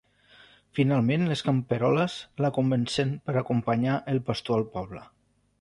Finalment 0.79 1.25
les 1.31 1.43
camperoles 1.49 2.17
la 2.45 2.51
convencen 2.57 3.13
per 3.29 3.39
acompanyar 3.45 4.03
el 4.15 4.23
pastor 4.31 4.59
al 4.61 4.71
poble. 4.79 5.09